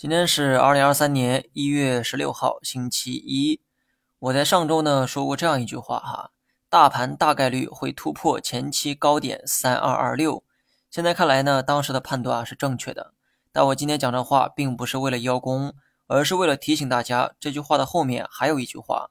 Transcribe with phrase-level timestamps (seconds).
[0.00, 3.60] 今天是二零二三年一月十六号，星期一。
[4.18, 6.30] 我在上周呢说过这样一句话哈，
[6.70, 10.42] 大盘大概率会突破前期高点三二二六。
[10.90, 13.12] 现在看来呢，当时的判断啊是正确的。
[13.52, 15.74] 但我今天讲这话，并不是为了邀功，
[16.06, 19.10] 而是为了提醒大家，这句话的后面还有一句话：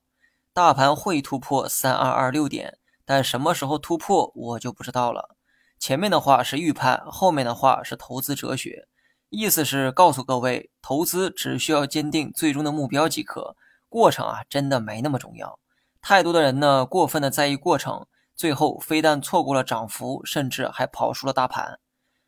[0.55, 5.35] 大盘会突破三二二六点，但什么时候突破我就不知道了。
[5.77, 8.87] 前面的话是预判，后面的话是投资哲学。
[9.29, 13.55] 意思是告诉各位，投资只需要坚定最终的目标即可，
[13.87, 15.59] 过程啊真的没那么重要。
[16.01, 21.79] 太多的人呢过分的在意过程，最后非但错过了涨幅，甚至还跑输了大盘。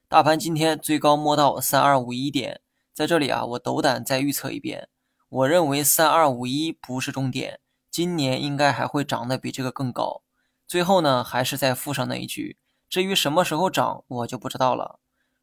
[0.08, 2.62] 大盘今天最高摸到三二五一点，
[2.94, 4.88] 在这里啊我斗胆再预测一遍，
[5.30, 10.22] 我认为三二五一不是终点，今年应该还会涨得比这个更高。
[10.68, 12.58] 最后呢还是再附上那一句，
[12.88, 15.00] 至于什么时候涨，我就不知道了。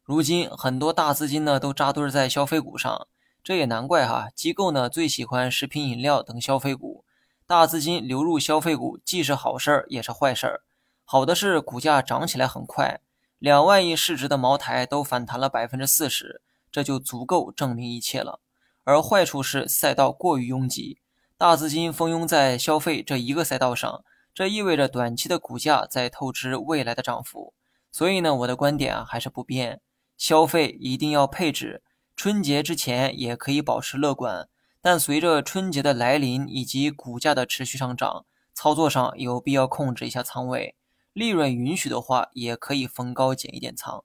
[0.09, 3.05] 如今很多大资金呢都扎堆在消费股上，
[3.43, 4.31] 这也难怪哈。
[4.33, 7.05] 机构呢最喜欢食品饮料等消费股，
[7.45, 10.63] 大资金流入消费股既是好事儿也是坏事儿。
[11.05, 13.01] 好的是股价涨起来很快，
[13.37, 18.39] 两万亿市值的茅台都反弹了百分之四十，这就足够证明一切了。
[18.85, 20.97] 而坏处是赛道过于拥挤，
[21.37, 27.53] 大资金蜂拥在消费这一个赛道上，这意味着短期的股价在透支未来的涨幅。
[27.91, 29.81] 所以呢，我的观点啊还是不变。
[30.19, 31.81] 消费一定要配置，
[32.13, 34.49] 春节之前也可以保持乐观，
[34.81, 40.75] 但随着春节的来临以及股价的持续上涨，操作上有必要控制一下仓位，
[41.13, 44.03] 利润允许的话，也可以逢高减一点仓。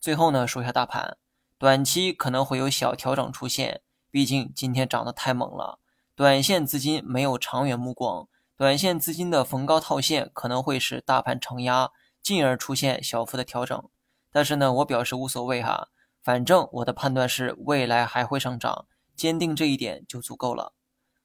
[0.00, 1.16] 最后呢，说一下大盘，
[1.56, 5.78] 短期可能会有小调整出现，毕竟今天涨得太猛了，
[6.16, 13.88] 短线资金没有长远目光，短线资金的逢高套现可能会使大盘承压，进而出现小幅的调整。
[14.34, 15.90] 但是呢我表示无所谓哈
[16.20, 20.74] 反正我的判断是未来还会上涨坚定这一点就足够了。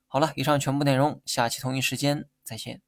[0.05, 2.83] 好了以上全部内容下期同一时间再见。